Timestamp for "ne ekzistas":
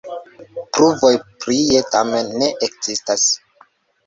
2.41-3.29